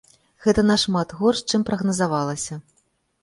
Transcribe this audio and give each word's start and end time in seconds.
Гэта 0.45 0.61
нашмат 0.69 1.13
горш, 1.19 1.43
чым 1.53 1.65
прагназавалася. 1.69 2.57